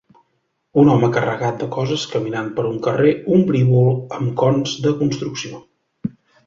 [0.83, 5.67] Un home carregat de coses caminant per un carrer ombrívol amb cons de construcció.